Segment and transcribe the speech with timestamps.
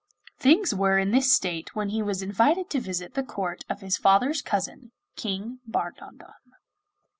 [0.39, 3.97] Things were in this state when he was invited to visit the court of his
[3.97, 6.33] father's cousin, King Bardondon.